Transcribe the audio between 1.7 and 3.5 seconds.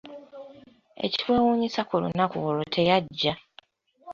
ku lunaku olwo teyajja.